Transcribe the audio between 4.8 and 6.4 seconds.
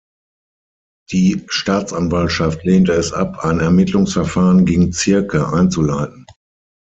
Ziercke einzuleiten.